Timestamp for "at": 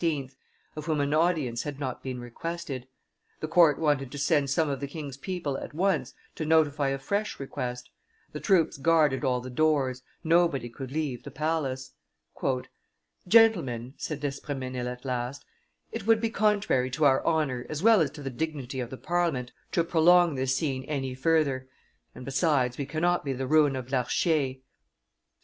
5.59-5.75, 14.91-15.05